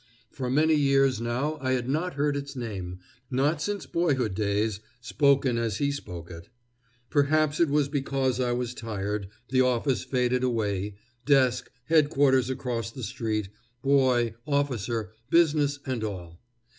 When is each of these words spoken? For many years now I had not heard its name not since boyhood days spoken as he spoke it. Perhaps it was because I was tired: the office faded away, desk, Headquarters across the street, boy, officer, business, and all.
For 0.31 0.49
many 0.49 0.73
years 0.73 1.21
now 1.21 1.59
I 1.61 1.73
had 1.73 1.87
not 1.87 2.15
heard 2.15 2.35
its 2.35 2.55
name 2.55 3.01
not 3.29 3.61
since 3.61 3.85
boyhood 3.85 4.33
days 4.33 4.79
spoken 4.99 5.59
as 5.59 5.77
he 5.77 5.91
spoke 5.91 6.31
it. 6.31 6.49
Perhaps 7.11 7.59
it 7.59 7.69
was 7.69 7.87
because 7.87 8.39
I 8.39 8.51
was 8.51 8.73
tired: 8.73 9.27
the 9.49 9.61
office 9.61 10.03
faded 10.03 10.43
away, 10.43 10.95
desk, 11.27 11.69
Headquarters 11.85 12.49
across 12.49 12.89
the 12.89 13.03
street, 13.03 13.49
boy, 13.83 14.33
officer, 14.47 15.11
business, 15.29 15.77
and 15.85 16.03
all. 16.03 16.39